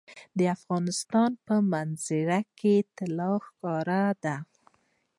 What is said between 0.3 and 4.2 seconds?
د افغانستان په منظره کې طلا ښکاره